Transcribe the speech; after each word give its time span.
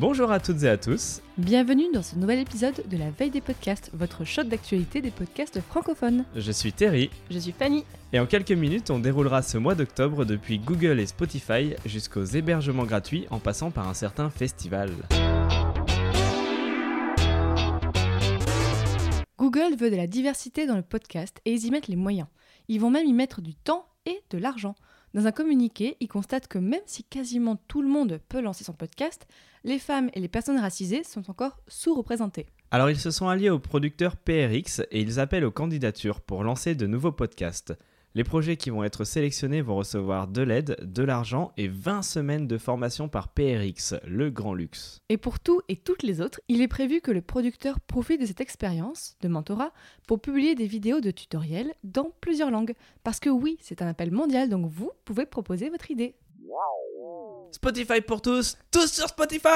Bonjour 0.00 0.32
à 0.32 0.40
toutes 0.40 0.62
et 0.62 0.68
à 0.70 0.78
tous. 0.78 1.20
Bienvenue 1.36 1.92
dans 1.92 2.02
ce 2.02 2.16
nouvel 2.16 2.38
épisode 2.38 2.82
de 2.88 2.96
la 2.96 3.10
veille 3.10 3.28
des 3.28 3.42
podcasts, 3.42 3.90
votre 3.92 4.24
shot 4.24 4.44
d'actualité 4.44 5.02
des 5.02 5.10
podcasts 5.10 5.60
francophones. 5.60 6.24
Je 6.34 6.52
suis 6.52 6.72
Terry. 6.72 7.10
Je 7.30 7.38
suis 7.38 7.52
Fanny. 7.52 7.84
Et 8.14 8.18
en 8.18 8.24
quelques 8.24 8.52
minutes, 8.52 8.88
on 8.88 8.98
déroulera 8.98 9.42
ce 9.42 9.58
mois 9.58 9.74
d'octobre 9.74 10.24
depuis 10.24 10.58
Google 10.58 11.00
et 11.00 11.06
Spotify 11.06 11.74
jusqu'aux 11.84 12.24
hébergements 12.24 12.86
gratuits 12.86 13.26
en 13.28 13.40
passant 13.40 13.70
par 13.70 13.88
un 13.88 13.92
certain 13.92 14.30
festival. 14.30 14.88
Google 19.36 19.76
veut 19.78 19.90
de 19.90 19.96
la 19.96 20.06
diversité 20.06 20.66
dans 20.66 20.76
le 20.76 20.82
podcast 20.82 21.42
et 21.44 21.52
ils 21.52 21.66
y 21.66 21.70
mettent 21.70 21.88
les 21.88 21.96
moyens. 21.96 22.28
Ils 22.68 22.80
vont 22.80 22.90
même 22.90 23.06
y 23.06 23.12
mettre 23.12 23.42
du 23.42 23.54
temps 23.54 23.84
et 24.06 24.22
de 24.30 24.38
l'argent. 24.38 24.76
Dans 25.12 25.26
un 25.26 25.32
communiqué, 25.32 25.96
ils 25.98 26.06
constatent 26.06 26.46
que 26.46 26.58
même 26.58 26.82
si 26.86 27.02
quasiment 27.02 27.56
tout 27.66 27.82
le 27.82 27.88
monde 27.88 28.20
peut 28.28 28.40
lancer 28.40 28.62
son 28.62 28.74
podcast, 28.74 29.26
les 29.64 29.80
femmes 29.80 30.08
et 30.14 30.20
les 30.20 30.28
personnes 30.28 30.58
racisées 30.58 31.02
sont 31.02 31.28
encore 31.28 31.58
sous-représentées. 31.66 32.46
Alors 32.70 32.90
ils 32.90 32.98
se 32.98 33.10
sont 33.10 33.28
alliés 33.28 33.50
au 33.50 33.58
producteur 33.58 34.16
PRX 34.16 34.82
et 34.92 35.00
ils 35.00 35.18
appellent 35.18 35.44
aux 35.44 35.50
candidatures 35.50 36.20
pour 36.20 36.44
lancer 36.44 36.76
de 36.76 36.86
nouveaux 36.86 37.10
podcasts. 37.10 37.74
Les 38.16 38.24
projets 38.24 38.56
qui 38.56 38.70
vont 38.70 38.82
être 38.82 39.04
sélectionnés 39.04 39.62
vont 39.62 39.76
recevoir 39.76 40.26
de 40.26 40.42
l'aide, 40.42 40.76
de 40.82 41.04
l'argent 41.04 41.52
et 41.56 41.68
20 41.68 42.02
semaines 42.02 42.48
de 42.48 42.58
formation 42.58 43.08
par 43.08 43.28
PRX, 43.28 43.94
le 44.04 44.30
grand 44.30 44.52
luxe. 44.52 44.98
Et 45.08 45.16
pour 45.16 45.38
tout 45.38 45.60
et 45.68 45.76
toutes 45.76 46.02
les 46.02 46.20
autres, 46.20 46.40
il 46.48 46.60
est 46.60 46.66
prévu 46.66 47.00
que 47.00 47.12
le 47.12 47.22
producteur 47.22 47.78
profite 47.78 48.20
de 48.20 48.26
cette 48.26 48.40
expérience 48.40 49.14
de 49.20 49.28
mentorat 49.28 49.72
pour 50.08 50.20
publier 50.20 50.56
des 50.56 50.66
vidéos 50.66 51.00
de 51.00 51.12
tutoriels 51.12 51.72
dans 51.84 52.10
plusieurs 52.20 52.50
langues. 52.50 52.74
Parce 53.04 53.20
que 53.20 53.30
oui, 53.30 53.58
c'est 53.60 53.80
un 53.80 53.86
appel 53.86 54.10
mondial, 54.10 54.48
donc 54.48 54.66
vous 54.66 54.90
pouvez 55.04 55.24
proposer 55.24 55.70
votre 55.70 55.92
idée. 55.92 56.16
Spotify 57.52 58.00
pour 58.00 58.22
tous, 58.22 58.56
tous 58.70 58.92
sur 58.92 59.08
Spotify 59.08 59.48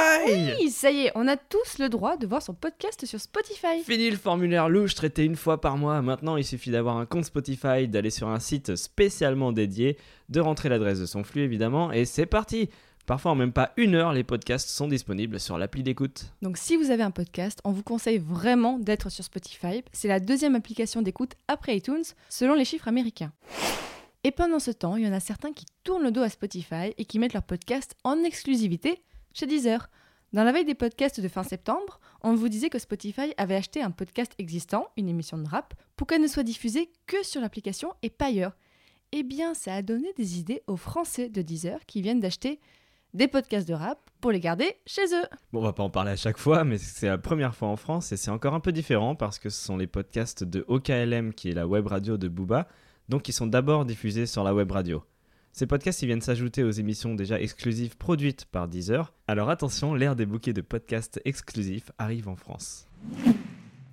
Oui, 0.59 0.71
ça 0.71 0.91
y 0.91 1.07
est, 1.07 1.13
on 1.15 1.29
a 1.29 1.37
tous 1.37 1.79
le 1.79 1.89
droit 1.89 2.17
de 2.17 2.27
voir 2.27 2.43
son 2.43 2.55
podcast 2.55 3.07
sur 3.07 3.21
Spotify. 3.21 3.83
Fini 3.85 4.11
le 4.11 4.17
formulaire 4.17 4.69
louche 4.69 4.95
traité 4.95 5.25
une 5.25 5.37
fois 5.37 5.61
par 5.61 5.77
mois. 5.77 6.03
Maintenant, 6.03 6.37
il 6.37 6.45
suffit 6.45 6.71
d'avoir 6.71 6.97
un 6.97 7.07
compte 7.07 7.25
Spotify, 7.25 7.87
d'aller 7.89 8.11
sur 8.11 8.29
un 8.29 8.41
site 8.41 8.77
spécialement 8.77 9.53
dédié, 9.53 9.97
de 10.29 10.41
rentrer 10.41 10.69
l'adresse 10.69 11.01
de 11.01 11.07
son 11.07 11.25
flux 11.25 11.43
évidemment, 11.43 11.93
et 11.93 12.05
c'est 12.05 12.27
parti 12.27 12.69
Parfois 13.07 13.33
en 13.33 13.35
même 13.35 13.53
pas 13.53 13.73
une 13.77 13.95
heure, 13.97 14.15
les 14.15 14.25
podcasts 14.25 14.71
sont 14.71 14.89
disponibles 14.89 15.39
sur 15.39 15.59
l'appli 15.59 15.83
d'écoute. 15.83 16.33
Donc 16.41 16.57
si 16.57 16.77
vous 16.77 16.91
avez 16.91 17.03
un 17.03 17.11
podcast, 17.11 17.61
on 17.65 17.71
vous 17.71 17.83
conseille 17.83 18.17
vraiment 18.19 18.79
d'être 18.79 19.11
sur 19.11 19.25
Spotify. 19.25 19.85
C'est 19.93 20.09
la 20.09 20.21
deuxième 20.21 20.55
application 20.55 21.03
d'écoute 21.03 21.33
après 21.47 21.77
iTunes, 21.77 22.05
selon 22.31 22.55
les 22.55 22.65
chiffres 22.65 22.89
américains. 22.89 23.33
Et 24.27 24.31
pendant 24.31 24.59
ce 24.59 24.71
temps, 24.71 24.97
il 24.97 25.05
y 25.05 25.09
en 25.09 25.13
a 25.13 25.21
certains 25.21 25.53
qui 25.53 25.67
tournent 25.85 26.03
le 26.03 26.11
dos 26.11 26.23
à 26.23 26.31
Spotify 26.31 26.95
et 26.97 27.05
qui 27.05 27.19
mettent 27.19 27.35
leur 27.35 27.43
podcast 27.43 27.95
en 28.05 28.25
exclusivité 28.25 29.03
chez 29.35 29.47
Deezer. 29.47 29.91
Dans 30.33 30.45
la 30.45 30.51
veille 30.51 30.65
des 30.65 30.75
podcasts 30.75 31.21
de 31.21 31.29
fin 31.29 31.43
septembre, 31.43 32.01
on 32.23 32.35
vous 32.35 32.49
disait 32.49 32.71
que 32.71 32.79
Spotify 32.79 33.35
avait 33.37 33.55
acheté 33.55 33.83
un 33.83 33.91
podcast 33.91 34.33
existant, 34.39 34.89
une 34.97 35.11
émission 35.11 35.37
de 35.37 35.47
rap, 35.47 35.75
pour 35.95 36.07
qu'elle 36.07 36.23
ne 36.23 36.27
soit 36.27 36.43
diffusée 36.43 36.91
que 37.07 37.23
sur 37.23 37.43
l'application 37.43 37.93
et 38.03 38.09
pas 38.09 38.29
ailleurs. 38.29 38.57
Eh 39.13 39.25
bien, 39.25 39.53
ça 39.53 39.75
a 39.75 39.83
donné 39.83 40.15
des 40.17 40.39
idées 40.39 40.63
aux 40.69 40.79
Français 40.79 41.29
de 41.29 41.43
Deezer 41.43 41.85
qui 41.87 42.01
viennent 42.01 42.21
d'acheter 42.21 42.61
des 43.13 43.29
podcasts 43.29 43.69
de 43.69 43.75
rap 43.75 44.11
pour 44.23 44.33
les 44.33 44.41
garder 44.41 44.75
chez 44.87 45.05
eux. 45.15 45.27
Bon, 45.53 45.61
on 45.61 45.65
va 45.65 45.75
pas 45.75 45.83
en 45.83 45.91
parler 45.91 46.13
à 46.13 46.17
chaque 46.17 46.39
fois, 46.39 46.65
mais 46.65 46.79
c'est 46.79 47.09
la 47.09 47.19
première 47.19 47.55
fois 47.55 47.69
en 47.69 47.77
France 47.77 48.11
et 48.11 48.17
c'est 48.17 48.31
encore 48.31 48.55
un 48.55 48.61
peu 48.61 48.73
différent 48.73 49.17
parce 49.17 49.39
que 49.39 49.51
ce 49.51 49.63
sont 49.63 49.77
les 49.77 49.87
podcasts 49.87 50.45
de 50.45 50.65
OKLM, 50.67 51.35
qui 51.35 51.51
est 51.51 51.55
la 51.55 51.67
web 51.67 51.87
radio 51.87 52.17
de 52.17 52.27
Booba, 52.27 52.67
donc 53.09 53.29
ils 53.29 53.33
sont 53.33 53.47
d'abord 53.47 53.85
diffusés 53.85 54.27
sur 54.27 54.45
la 54.45 54.55
web 54.55 54.71
radio. 54.71 55.03
Ces 55.53 55.67
podcasts 55.67 56.03
ils 56.03 56.07
viennent 56.07 56.21
s'ajouter 56.21 56.65
aux 56.65 56.71
émissions 56.73 57.15
déjà 57.15 57.41
exclusives 57.41 57.97
produites 57.97 58.45
par 58.47 58.67
Deezer. 58.67 59.13
Alors 59.29 59.51
attention, 59.51 59.95
l'ère 59.95 60.17
des 60.17 60.27
bouquets 60.27 60.53
de 60.53 60.63
podcasts 60.63 61.21
exclusifs 61.25 61.93
arrive 61.99 62.29
en 62.29 62.35
France. 62.35 62.89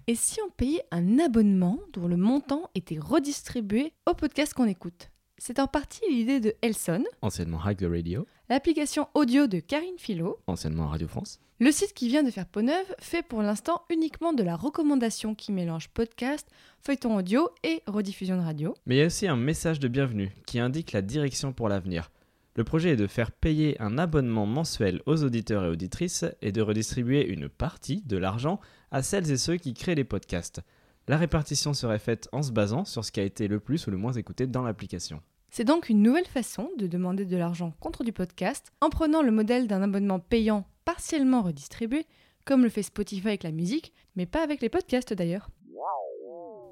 Et 0.07 0.15
si 0.15 0.39
on 0.41 0.49
payait 0.49 0.83
un 0.89 1.19
abonnement 1.19 1.79
dont 1.93 2.07
le 2.07 2.17
montant 2.17 2.71
était 2.73 2.97
redistribué 2.99 3.93
aux 4.09 4.15
podcasts 4.15 4.55
qu'on 4.55 4.65
écoute? 4.65 5.10
C'est 5.43 5.57
en 5.57 5.65
partie 5.65 6.03
l'idée 6.07 6.39
de 6.39 6.53
Elson, 6.61 7.03
anciennement 7.23 7.59
Hack 7.59 7.77
the 7.77 7.87
Radio, 7.89 8.27
l'application 8.47 9.07
audio 9.15 9.47
de 9.47 9.59
Karine 9.59 9.97
Philo, 9.97 10.37
anciennement 10.45 10.87
Radio 10.87 11.07
France. 11.07 11.39
Le 11.59 11.71
site 11.71 11.95
qui 11.95 12.09
vient 12.09 12.21
de 12.21 12.29
faire 12.29 12.45
peau 12.45 12.61
neuve 12.61 12.85
fait 12.99 13.23
pour 13.23 13.41
l'instant 13.41 13.81
uniquement 13.89 14.33
de 14.33 14.43
la 14.43 14.55
recommandation 14.55 15.33
qui 15.33 15.51
mélange 15.51 15.89
podcast, 15.89 16.47
feuilleton 16.85 17.17
audio 17.17 17.49
et 17.63 17.81
rediffusion 17.87 18.37
de 18.37 18.43
radio. 18.43 18.75
Mais 18.85 18.97
il 18.97 18.99
y 18.99 19.01
a 19.01 19.07
aussi 19.07 19.27
un 19.27 19.35
message 19.35 19.79
de 19.79 19.87
bienvenue 19.87 20.31
qui 20.45 20.59
indique 20.59 20.91
la 20.91 21.01
direction 21.01 21.53
pour 21.53 21.69
l'avenir. 21.69 22.11
Le 22.55 22.63
projet 22.63 22.91
est 22.91 22.95
de 22.95 23.07
faire 23.07 23.31
payer 23.31 23.81
un 23.81 23.97
abonnement 23.97 24.45
mensuel 24.45 25.01
aux 25.07 25.23
auditeurs 25.23 25.65
et 25.65 25.69
auditrices 25.69 26.25
et 26.43 26.51
de 26.51 26.61
redistribuer 26.61 27.25
une 27.25 27.49
partie 27.49 28.03
de 28.05 28.17
l'argent 28.17 28.59
à 28.91 29.01
celles 29.01 29.31
et 29.31 29.37
ceux 29.37 29.57
qui 29.57 29.73
créent 29.73 29.95
les 29.95 30.03
podcasts. 30.03 30.61
La 31.07 31.17
répartition 31.17 31.73
serait 31.73 31.99
faite 31.99 32.29
en 32.31 32.43
se 32.43 32.51
basant 32.51 32.85
sur 32.85 33.03
ce 33.03 33.11
qui 33.11 33.19
a 33.19 33.23
été 33.23 33.47
le 33.47 33.59
plus 33.59 33.87
ou 33.87 33.91
le 33.91 33.97
moins 33.97 34.13
écouté 34.13 34.45
dans 34.45 34.61
l'application. 34.61 35.21
C'est 35.49 35.65
donc 35.65 35.89
une 35.89 36.01
nouvelle 36.01 36.27
façon 36.27 36.69
de 36.77 36.87
demander 36.87 37.25
de 37.25 37.35
l'argent 37.35 37.73
contre 37.79 38.03
du 38.03 38.13
podcast 38.13 38.71
en 38.81 38.89
prenant 38.89 39.21
le 39.21 39.31
modèle 39.31 39.67
d'un 39.67 39.81
abonnement 39.81 40.19
payant 40.19 40.65
partiellement 40.85 41.41
redistribué, 41.41 42.05
comme 42.45 42.63
le 42.63 42.69
fait 42.69 42.83
Spotify 42.83 43.29
avec 43.29 43.43
la 43.43 43.51
musique, 43.51 43.93
mais 44.15 44.25
pas 44.25 44.43
avec 44.43 44.61
les 44.61 44.69
podcasts 44.69 45.13
d'ailleurs. 45.13 45.49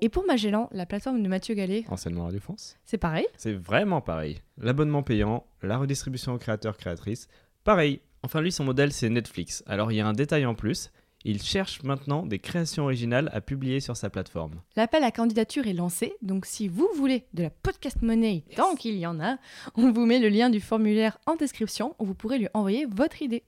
Et 0.01 0.09
pour 0.09 0.25
Magellan, 0.25 0.69
la 0.71 0.85
plateforme 0.85 1.21
de 1.21 1.27
Mathieu 1.27 1.55
Gallet, 1.55 1.83
Enseignement 1.89 2.23
Radio 2.23 2.39
France, 2.39 2.77
c'est 2.85 2.97
pareil 2.97 3.25
C'est 3.35 3.53
vraiment 3.53 3.99
pareil. 3.99 4.41
L'abonnement 4.57 5.03
payant, 5.03 5.45
la 5.61 5.77
redistribution 5.77 6.33
aux 6.33 6.37
créateurs-créatrices, 6.37 7.27
pareil. 7.65 7.99
Enfin 8.23 8.39
lui, 8.39 8.51
son 8.51 8.63
modèle, 8.63 8.93
c'est 8.93 9.09
Netflix. 9.09 9.63
Alors 9.67 9.91
il 9.91 9.95
y 9.95 10.01
a 10.01 10.07
un 10.07 10.13
détail 10.13 10.45
en 10.45 10.55
plus, 10.55 10.91
il 11.25 11.41
cherche 11.41 11.83
maintenant 11.83 12.25
des 12.25 12.39
créations 12.39 12.83
originales 12.83 13.29
à 13.33 13.41
publier 13.41 13.79
sur 13.79 13.97
sa 13.97 14.09
plateforme. 14.09 14.61
L'appel 14.75 15.03
à 15.03 15.11
candidature 15.11 15.67
est 15.67 15.73
lancé, 15.73 16.13
donc 16.21 16.45
si 16.45 16.67
vous 16.67 16.87
voulez 16.95 17.25
de 17.33 17.43
la 17.43 17.49
podcast 17.49 18.01
money, 18.01 18.45
tant 18.55 18.75
qu'il 18.75 18.97
y 18.97 19.05
en 19.05 19.19
a, 19.19 19.37
on 19.75 19.91
vous 19.91 20.05
met 20.05 20.19
le 20.19 20.29
lien 20.29 20.49
du 20.49 20.61
formulaire 20.61 21.17
en 21.25 21.35
description 21.35 21.95
où 21.99 22.05
vous 22.05 22.13
pourrez 22.15 22.39
lui 22.39 22.47
envoyer 22.53 22.85
votre 22.85 23.21
idée. 23.21 23.43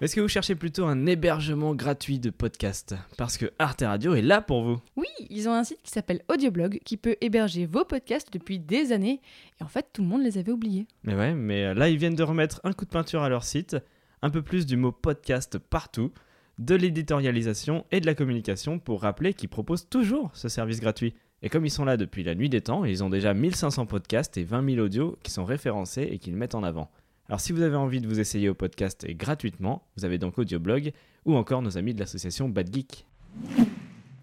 Est-ce 0.00 0.14
que 0.14 0.20
vous 0.20 0.28
cherchez 0.28 0.54
plutôt 0.54 0.84
un 0.84 1.06
hébergement 1.06 1.74
gratuit 1.74 2.18
de 2.18 2.28
podcast 2.28 2.94
Parce 3.16 3.38
que 3.38 3.52
Arte 3.58 3.82
Radio 3.82 4.14
est 4.14 4.20
là 4.20 4.42
pour 4.42 4.62
vous. 4.62 4.78
Oui, 4.96 5.06
ils 5.30 5.48
ont 5.48 5.54
un 5.54 5.64
site 5.64 5.82
qui 5.82 5.90
s'appelle 5.90 6.22
Audioblog 6.28 6.80
qui 6.84 6.98
peut 6.98 7.16
héberger 7.22 7.64
vos 7.64 7.84
podcasts 7.84 8.30
depuis 8.30 8.58
des 8.58 8.92
années 8.92 9.22
et 9.58 9.64
en 9.64 9.68
fait 9.68 9.86
tout 9.94 10.02
le 10.02 10.08
monde 10.08 10.22
les 10.22 10.36
avait 10.36 10.52
oubliés. 10.52 10.86
Mais 11.04 11.14
ouais, 11.14 11.32
mais 11.34 11.72
là 11.74 11.88
ils 11.88 11.96
viennent 11.96 12.14
de 12.14 12.22
remettre 12.22 12.60
un 12.64 12.72
coup 12.72 12.84
de 12.84 12.90
peinture 12.90 13.22
à 13.22 13.30
leur 13.30 13.44
site, 13.44 13.76
un 14.20 14.28
peu 14.28 14.42
plus 14.42 14.66
du 14.66 14.76
mot 14.76 14.92
podcast 14.92 15.56
partout 15.56 16.12
de 16.58 16.74
l'éditorialisation 16.74 17.84
et 17.90 18.00
de 18.00 18.06
la 18.06 18.14
communication 18.14 18.78
pour 18.78 19.02
rappeler 19.02 19.34
qu'ils 19.34 19.48
proposent 19.48 19.88
toujours 19.88 20.30
ce 20.34 20.48
service 20.48 20.80
gratuit. 20.80 21.14
Et 21.42 21.48
comme 21.48 21.66
ils 21.66 21.70
sont 21.70 21.84
là 21.84 21.96
depuis 21.96 22.24
la 22.24 22.34
nuit 22.34 22.48
des 22.48 22.62
temps, 22.62 22.84
ils 22.84 23.04
ont 23.04 23.10
déjà 23.10 23.34
1500 23.34 23.86
podcasts 23.86 24.36
et 24.38 24.44
20 24.44 24.74
000 24.74 24.84
audios 24.84 25.18
qui 25.22 25.30
sont 25.30 25.44
référencés 25.44 26.08
et 26.10 26.18
qu'ils 26.18 26.36
mettent 26.36 26.54
en 26.54 26.62
avant. 26.62 26.90
Alors 27.28 27.40
si 27.40 27.52
vous 27.52 27.62
avez 27.62 27.76
envie 27.76 28.00
de 28.00 28.06
vous 28.06 28.20
essayer 28.20 28.48
au 28.48 28.54
podcast 28.54 29.06
gratuitement, 29.10 29.82
vous 29.96 30.04
avez 30.04 30.18
donc 30.18 30.38
Audioblog 30.38 30.92
ou 31.24 31.34
encore 31.34 31.60
nos 31.60 31.76
amis 31.76 31.92
de 31.92 32.00
l'association 32.00 32.48
Bad 32.48 32.72
Geek. 32.72 33.06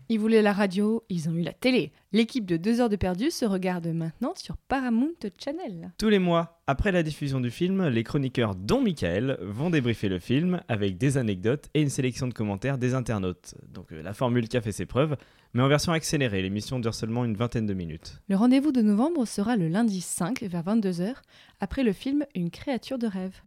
Ils 0.09 0.19
voulaient 0.19 0.41
la 0.41 0.53
radio, 0.53 1.03
ils 1.09 1.29
ont 1.29 1.33
eu 1.33 1.41
la 1.41 1.53
télé. 1.53 1.91
L'équipe 2.11 2.45
de 2.45 2.57
2 2.57 2.81
heures 2.81 2.89
de 2.89 2.95
perdu 2.95 3.31
se 3.31 3.45
regarde 3.45 3.87
maintenant 3.87 4.33
sur 4.35 4.57
Paramount 4.57 5.13
Channel. 5.43 5.91
Tous 5.97 6.09
les 6.09 6.19
mois, 6.19 6.61
après 6.67 6.91
la 6.91 7.03
diffusion 7.03 7.39
du 7.39 7.49
film, 7.49 7.87
les 7.87 8.03
chroniqueurs 8.03 8.55
dont 8.55 8.81
Michael 8.81 9.37
vont 9.41 9.69
débriefer 9.69 10.09
le 10.09 10.19
film 10.19 10.61
avec 10.67 10.97
des 10.97 11.17
anecdotes 11.17 11.69
et 11.73 11.81
une 11.81 11.89
sélection 11.89 12.27
de 12.27 12.33
commentaires 12.33 12.77
des 12.77 12.93
internautes. 12.93 13.55
Donc 13.73 13.91
euh, 13.91 14.01
la 14.01 14.13
formule 14.13 14.47
qui 14.47 14.57
a 14.57 14.61
fait 14.61 14.71
ses 14.71 14.85
preuves, 14.85 15.15
mais 15.53 15.63
en 15.63 15.67
version 15.67 15.91
accélérée, 15.91 16.41
l'émission 16.41 16.79
dure 16.79 16.95
seulement 16.95 17.25
une 17.25 17.35
vingtaine 17.35 17.65
de 17.65 17.73
minutes. 17.73 18.19
Le 18.27 18.35
rendez-vous 18.35 18.71
de 18.71 18.81
novembre 18.81 19.25
sera 19.25 19.55
le 19.55 19.67
lundi 19.67 20.01
5 20.01 20.41
vers 20.43 20.63
22h, 20.63 21.15
après 21.59 21.83
le 21.83 21.93
film 21.93 22.25
Une 22.35 22.49
créature 22.49 22.97
de 22.97 23.07
rêve. 23.07 23.41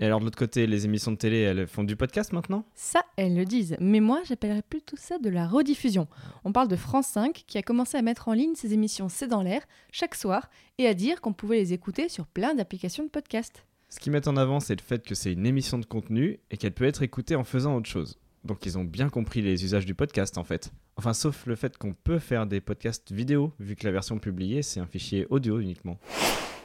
Et 0.00 0.06
alors 0.06 0.18
de 0.18 0.24
l'autre 0.24 0.38
côté, 0.38 0.66
les 0.66 0.84
émissions 0.84 1.12
de 1.12 1.16
télé, 1.16 1.38
elles 1.38 1.66
font 1.66 1.84
du 1.84 1.96
podcast 1.96 2.32
maintenant? 2.32 2.64
Ça, 2.74 3.04
elles 3.16 3.36
le 3.36 3.44
disent. 3.44 3.76
Mais 3.80 4.00
moi, 4.00 4.20
j'appellerais 4.24 4.62
plutôt 4.62 4.96
ça 4.96 5.18
de 5.18 5.28
la 5.30 5.46
rediffusion. 5.46 6.08
On 6.44 6.52
parle 6.52 6.68
de 6.68 6.76
France 6.76 7.06
5 7.08 7.44
qui 7.46 7.58
a 7.58 7.62
commencé 7.62 7.96
à 7.96 8.02
mettre 8.02 8.28
en 8.28 8.32
ligne 8.32 8.54
ses 8.54 8.74
émissions 8.74 9.08
C'est 9.08 9.28
dans 9.28 9.42
l'air 9.42 9.62
chaque 9.92 10.14
soir 10.14 10.50
et 10.78 10.88
à 10.88 10.94
dire 10.94 11.20
qu'on 11.20 11.32
pouvait 11.32 11.58
les 11.58 11.72
écouter 11.72 12.08
sur 12.08 12.26
plein 12.26 12.54
d'applications 12.54 13.04
de 13.04 13.08
podcast. 13.08 13.66
Ce 13.88 14.00
qu'ils 14.00 14.12
mettent 14.12 14.28
en 14.28 14.36
avant, 14.36 14.58
c'est 14.58 14.74
le 14.74 14.82
fait 14.82 15.06
que 15.06 15.14
c'est 15.14 15.32
une 15.32 15.46
émission 15.46 15.78
de 15.78 15.86
contenu 15.86 16.40
et 16.50 16.56
qu'elle 16.56 16.74
peut 16.74 16.84
être 16.84 17.02
écoutée 17.02 17.36
en 17.36 17.44
faisant 17.44 17.76
autre 17.76 17.88
chose. 17.88 18.18
Donc 18.44 18.66
ils 18.66 18.76
ont 18.76 18.84
bien 18.84 19.08
compris 19.08 19.40
les 19.40 19.64
usages 19.64 19.86
du 19.86 19.94
podcast 19.94 20.36
en 20.36 20.44
fait. 20.44 20.72
Enfin 20.96 21.14
sauf 21.14 21.46
le 21.46 21.54
fait 21.56 21.78
qu'on 21.78 21.94
peut 21.94 22.18
faire 22.18 22.46
des 22.46 22.60
podcasts 22.60 23.10
vidéo, 23.12 23.52
vu 23.58 23.74
que 23.74 23.86
la 23.86 23.92
version 23.92 24.18
publiée 24.18 24.62
c'est 24.62 24.80
un 24.80 24.86
fichier 24.86 25.26
audio 25.30 25.60
uniquement. 25.60 25.98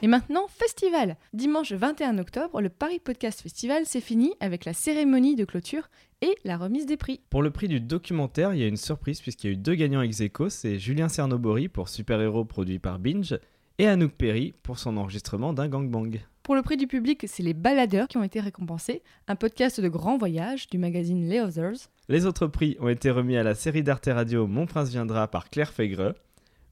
Et 0.02 0.06
maintenant, 0.06 0.46
festival 0.48 1.16
Dimanche 1.34 1.72
21 1.72 2.16
octobre, 2.16 2.62
le 2.62 2.70
Paris 2.70 3.00
Podcast 3.00 3.42
Festival 3.42 3.84
s'est 3.84 4.00
fini 4.00 4.32
avec 4.40 4.64
la 4.64 4.72
cérémonie 4.72 5.36
de 5.36 5.44
clôture 5.44 5.90
et 6.22 6.34
la 6.44 6.56
remise 6.56 6.86
des 6.86 6.96
prix. 6.96 7.20
Pour 7.28 7.42
le 7.42 7.50
prix 7.50 7.68
du 7.68 7.80
documentaire, 7.80 8.54
il 8.54 8.60
y 8.60 8.64
a 8.64 8.66
une 8.66 8.78
surprise 8.78 9.20
puisqu'il 9.20 9.48
y 9.48 9.50
a 9.50 9.52
eu 9.52 9.58
deux 9.58 9.74
gagnants 9.74 10.00
ex 10.00 10.22
aequo, 10.22 10.48
c'est 10.48 10.78
Julien 10.78 11.10
Cernobori 11.10 11.68
pour 11.68 11.90
Super 11.90 12.18
Héros 12.22 12.46
produit 12.46 12.78
par 12.78 12.98
Binge 12.98 13.38
et 13.78 13.86
Anouk 13.86 14.12
Perry 14.12 14.54
pour 14.62 14.78
son 14.78 14.96
enregistrement 14.96 15.52
d'un 15.52 15.68
gangbang. 15.68 16.18
Pour 16.44 16.54
le 16.54 16.62
prix 16.62 16.78
du 16.78 16.86
public, 16.86 17.26
c'est 17.28 17.42
les 17.42 17.52
baladeurs 17.52 18.08
qui 18.08 18.16
ont 18.16 18.22
été 18.22 18.40
récompensés, 18.40 19.02
un 19.28 19.36
podcast 19.36 19.82
de 19.82 19.88
grand 19.88 20.16
voyage 20.16 20.66
du 20.68 20.78
magazine 20.78 21.28
Les 21.28 21.40
Others. 21.40 21.90
Les 22.08 22.24
autres 22.24 22.46
prix 22.46 22.78
ont 22.80 22.88
été 22.88 23.10
remis 23.10 23.36
à 23.36 23.42
la 23.42 23.54
série 23.54 23.82
d'Arte 23.82 24.08
Radio 24.10 24.46
Mon 24.46 24.64
Prince 24.64 24.88
viendra 24.88 25.28
par 25.28 25.50
Claire 25.50 25.74
Fégreux, 25.74 26.14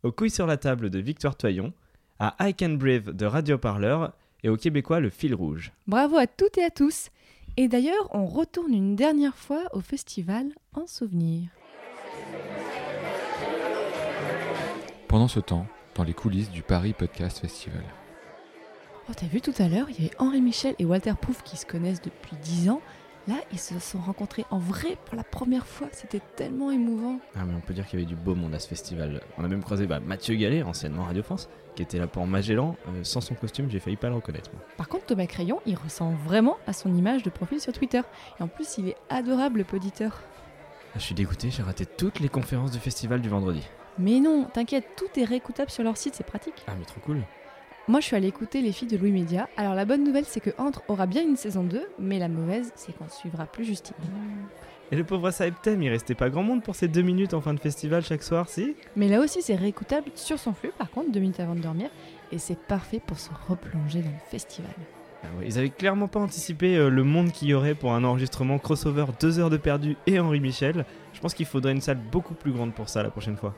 au 0.02 0.12
Couille 0.12 0.30
sur 0.30 0.46
la 0.46 0.56
table 0.56 0.88
de 0.88 0.98
Victoire 0.98 1.36
Toyon, 1.36 1.74
à 2.18 2.34
I 2.40 2.54
Can 2.54 2.70
Breathe 2.70 3.10
de 3.10 3.26
Radio 3.26 3.58
Parleur 3.58 4.12
et 4.42 4.48
au 4.48 4.56
Québécois 4.56 5.00
Le 5.00 5.10
Fil 5.10 5.34
Rouge. 5.34 5.72
Bravo 5.86 6.16
à 6.16 6.26
toutes 6.26 6.58
et 6.58 6.64
à 6.64 6.70
tous. 6.70 7.10
Et 7.56 7.68
d'ailleurs, 7.68 8.08
on 8.12 8.26
retourne 8.26 8.72
une 8.72 8.96
dernière 8.96 9.36
fois 9.36 9.64
au 9.72 9.80
festival 9.80 10.46
en 10.74 10.86
souvenir. 10.86 11.48
Pendant 15.08 15.28
ce 15.28 15.40
temps, 15.40 15.66
dans 15.94 16.04
les 16.04 16.14
coulisses 16.14 16.50
du 16.50 16.62
Paris 16.62 16.92
Podcast 16.92 17.38
Festival. 17.38 17.82
Oh, 19.08 19.12
t'as 19.16 19.26
vu 19.26 19.40
tout 19.40 19.54
à 19.58 19.68
l'heure, 19.68 19.88
il 19.88 20.04
y 20.04 20.06
avait 20.06 20.16
Henri 20.18 20.40
Michel 20.40 20.74
et 20.78 20.84
Walter 20.84 21.14
Pouf 21.20 21.42
qui 21.42 21.56
se 21.56 21.66
connaissent 21.66 22.02
depuis 22.02 22.36
10 22.36 22.70
ans. 22.70 22.82
Là, 23.28 23.34
ils 23.52 23.58
se 23.58 23.78
sont 23.78 23.98
rencontrés 23.98 24.46
en 24.50 24.58
vrai 24.58 24.96
pour 25.04 25.14
la 25.14 25.22
première 25.22 25.66
fois. 25.66 25.88
C'était 25.92 26.22
tellement 26.36 26.70
émouvant. 26.70 27.18
Ah 27.36 27.40
mais 27.46 27.54
on 27.54 27.60
peut 27.60 27.74
dire 27.74 27.86
qu'il 27.86 27.98
y 28.00 28.02
avait 28.02 28.08
du 28.08 28.16
beau 28.16 28.34
monde 28.34 28.54
à 28.54 28.58
ce 28.58 28.66
festival. 28.66 29.20
On 29.36 29.44
a 29.44 29.48
même 29.48 29.62
croisé 29.62 29.86
bah, 29.86 30.00
Mathieu 30.00 30.34
Gallet, 30.34 30.62
anciennement 30.62 31.04
Radio 31.04 31.22
France, 31.22 31.50
qui 31.74 31.82
était 31.82 31.98
là 31.98 32.06
pour 32.06 32.26
Magellan. 32.26 32.74
Euh, 32.88 33.04
sans 33.04 33.20
son 33.20 33.34
costume, 33.34 33.68
j'ai 33.70 33.80
failli 33.80 33.96
pas 33.96 34.08
le 34.08 34.14
reconnaître. 34.14 34.50
moi. 34.54 34.62
Par 34.78 34.88
contre, 34.88 35.04
Thomas 35.04 35.26
Crayon, 35.26 35.60
il 35.66 35.76
ressemble 35.76 36.16
vraiment 36.24 36.56
à 36.66 36.72
son 36.72 36.94
image 36.94 37.22
de 37.22 37.28
profil 37.28 37.60
sur 37.60 37.74
Twitter. 37.74 38.00
Et 38.40 38.42
en 38.42 38.48
plus, 38.48 38.78
il 38.78 38.88
est 38.88 38.96
adorable, 39.10 39.58
le 39.58 39.64
poditeur. 39.64 40.22
Ah, 40.94 40.98
je 40.98 41.00
suis 41.04 41.14
dégoûté, 41.14 41.50
j'ai 41.50 41.62
raté 41.62 41.84
toutes 41.84 42.20
les 42.20 42.30
conférences 42.30 42.70
du 42.70 42.78
festival 42.78 43.20
du 43.20 43.28
vendredi. 43.28 43.62
Mais 43.98 44.20
non, 44.20 44.44
t'inquiète, 44.44 44.86
tout 44.96 45.20
est 45.20 45.24
réécoutable 45.24 45.70
sur 45.70 45.82
leur 45.84 45.98
site, 45.98 46.14
c'est 46.14 46.24
pratique. 46.24 46.64
Ah 46.66 46.72
mais 46.78 46.86
trop 46.86 47.00
cool. 47.00 47.20
Moi, 47.88 48.00
je 48.00 48.04
suis 48.04 48.16
allée 48.16 48.28
écouter 48.28 48.60
les 48.60 48.70
filles 48.72 48.88
de 48.88 48.98
Louis 48.98 49.12
Média. 49.12 49.48
Alors, 49.56 49.74
la 49.74 49.86
bonne 49.86 50.04
nouvelle, 50.04 50.26
c'est 50.26 50.40
que 50.40 50.50
Entre 50.58 50.82
aura 50.88 51.06
bien 51.06 51.22
une 51.22 51.36
saison 51.36 51.62
2, 51.62 51.88
mais 51.98 52.18
la 52.18 52.28
mauvaise, 52.28 52.70
c'est 52.76 52.94
qu'on 52.94 53.08
suivra 53.08 53.46
plus 53.46 53.64
Justine. 53.64 53.94
Et 54.92 54.96
le 54.96 55.04
pauvre 55.04 55.30
Saeptem, 55.30 55.80
il 55.82 55.88
restait 55.88 56.14
pas 56.14 56.28
grand 56.28 56.42
monde 56.42 56.62
pour 56.62 56.74
ces 56.74 56.86
deux 56.86 57.00
minutes 57.00 57.32
en 57.32 57.40
fin 57.40 57.54
de 57.54 57.60
festival 57.60 58.04
chaque 58.04 58.22
soir, 58.22 58.46
si? 58.50 58.76
Mais 58.94 59.08
là 59.08 59.20
aussi, 59.20 59.40
c'est 59.40 59.54
réécoutable 59.54 60.10
sur 60.16 60.38
son 60.38 60.52
flux, 60.52 60.70
par 60.76 60.90
contre, 60.90 61.10
deux 61.12 61.20
minutes 61.20 61.40
avant 61.40 61.54
de 61.54 61.60
dormir. 61.60 61.88
Et 62.30 62.38
c'est 62.38 62.58
parfait 62.58 63.00
pour 63.04 63.18
se 63.18 63.30
replonger 63.48 64.00
dans 64.00 64.10
le 64.10 64.30
festival. 64.30 64.70
Ah 65.24 65.28
ouais, 65.38 65.46
Ils 65.46 65.58
avaient 65.58 65.70
clairement 65.70 66.08
pas 66.08 66.20
anticipé 66.20 66.76
euh, 66.76 66.90
le 66.90 67.04
monde 67.04 67.32
qu'il 67.32 67.48
y 67.48 67.54
aurait 67.54 67.74
pour 67.74 67.94
un 67.94 68.04
enregistrement 68.04 68.58
crossover 68.58 69.06
2 69.18 69.38
heures 69.38 69.50
de 69.50 69.56
perdu 69.56 69.96
et 70.06 70.20
Henri 70.20 70.40
Michel. 70.40 70.84
Je 71.14 71.20
pense 71.20 71.32
qu'il 71.32 71.46
faudrait 71.46 71.72
une 71.72 71.80
salle 71.80 71.98
beaucoup 72.12 72.34
plus 72.34 72.52
grande 72.52 72.74
pour 72.74 72.90
ça 72.90 73.02
la 73.02 73.08
prochaine 73.10 73.38
fois. 73.38 73.54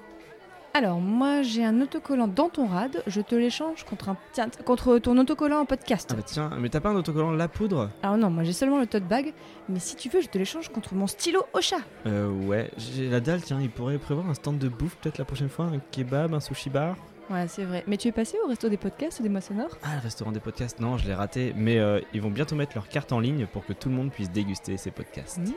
Alors, 0.72 1.00
moi, 1.00 1.42
j'ai 1.42 1.64
un 1.64 1.80
autocollant 1.80 2.28
dans 2.28 2.48
ton 2.48 2.66
rad. 2.66 3.02
Je 3.08 3.20
te 3.20 3.34
l'échange 3.34 3.82
contre 3.84 4.08
un... 4.08 4.16
Tiens, 4.32 4.48
contre 4.64 4.98
ton 4.98 5.18
autocollant 5.18 5.58
en 5.60 5.64
podcast. 5.64 6.10
Ah 6.12 6.16
bah 6.16 6.22
tiens, 6.24 6.50
mais 6.58 6.68
t'as 6.68 6.78
pas 6.80 6.90
un 6.90 6.94
autocollant 6.96 7.32
La 7.32 7.48
Poudre? 7.48 7.90
Alors 8.04 8.16
non, 8.16 8.30
moi 8.30 8.44
j'ai 8.44 8.52
seulement 8.52 8.78
le 8.78 8.86
tote 8.86 9.02
bag, 9.02 9.34
mais 9.68 9.80
si 9.80 9.96
tu 9.96 10.08
veux, 10.08 10.20
je 10.20 10.28
te 10.28 10.38
l'échange 10.38 10.68
contre 10.68 10.94
mon 10.94 11.08
stylo 11.08 11.42
au 11.54 11.60
chat. 11.60 11.80
Euh 12.06 12.30
ouais, 12.46 12.70
j'ai 12.78 13.08
la 13.08 13.18
dalle, 13.18 13.42
tiens, 13.42 13.58
il 13.60 13.68
pourrait 13.70 13.98
prévoir 13.98 14.28
un 14.28 14.34
stand 14.34 14.58
de 14.58 14.68
bouffe 14.68 14.96
peut-être 14.96 15.18
la 15.18 15.24
prochaine 15.24 15.48
fois, 15.48 15.64
un 15.64 15.80
kebab, 15.90 16.34
un 16.34 16.40
sushi 16.40 16.70
bar? 16.70 16.96
Ouais, 17.30 17.46
c'est 17.48 17.64
vrai. 17.64 17.82
Mais 17.88 17.96
tu 17.96 18.08
es 18.08 18.12
passé 18.12 18.36
au 18.44 18.48
resto 18.48 18.68
des 18.68 18.76
podcasts 18.76 19.18
ou 19.20 19.22
des 19.24 19.28
mois 19.28 19.40
sonores 19.40 19.76
Ah, 19.82 19.96
le 19.96 20.02
restaurant 20.02 20.30
des 20.32 20.40
podcasts, 20.40 20.78
non, 20.78 20.98
je 20.98 21.06
l'ai 21.06 21.14
raté, 21.14 21.52
mais 21.56 21.78
euh, 21.78 22.00
ils 22.12 22.20
vont 22.20 22.30
bientôt 22.30 22.54
mettre 22.54 22.72
leur 22.76 22.88
carte 22.88 23.12
en 23.12 23.18
ligne 23.18 23.46
pour 23.46 23.66
que 23.66 23.72
tout 23.72 23.88
le 23.88 23.94
monde 23.96 24.10
puisse 24.10 24.30
déguster 24.30 24.76
ces 24.76 24.90
podcasts. 24.92 25.38
Mmh. 25.38 25.52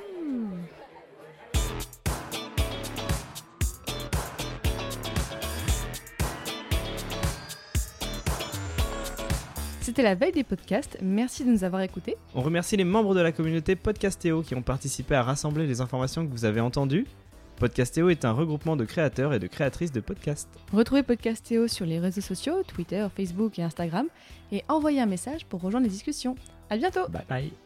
C'était 9.84 10.02
la 10.02 10.16
veille 10.16 10.32
des 10.32 10.46
podcasts. 10.46 10.98
Merci 11.02 11.44
de 11.44 11.52
nous 11.52 11.66
avoir 11.66 11.82
écoutés. 11.82 12.16
On 12.36 12.42
remercie 12.42 12.78
les 12.78 12.86
membres 12.86 13.14
de 13.14 13.20
la 13.20 13.34
communauté 13.34 13.76
Podcastéo 13.76 14.42
qui 14.42 14.56
ont 14.56 14.62
participé 14.62 15.14
à 15.14 15.24
rassembler 15.24 15.68
les 15.68 15.82
informations 15.82 16.26
que 16.26 16.32
vous 16.32 16.46
avez 16.46 16.62
entendues. 16.62 17.06
Podcastéo 17.58 18.08
est 18.08 18.24
un 18.24 18.32
regroupement 18.32 18.78
de 18.78 18.86
créateurs 18.86 19.34
et 19.34 19.40
de 19.40 19.48
créatrices 19.48 19.92
de 19.92 20.00
podcasts. 20.00 20.48
Retrouvez 20.72 21.04
Podcastéo 21.04 21.68
sur 21.68 21.86
les 21.86 22.00
réseaux 22.00 22.22
sociaux, 22.22 22.64
Twitter, 22.66 23.06
Facebook 23.14 23.60
et 23.60 23.64
Instagram, 23.64 24.08
et 24.54 24.64
envoyez 24.70 25.02
un 25.02 25.06
message 25.06 25.46
pour 25.48 25.60
rejoindre 25.60 25.86
les 25.86 25.92
discussions. 25.92 26.36
À 26.70 26.78
bientôt 26.78 27.10
Bye 27.10 27.26
bye 27.28 27.63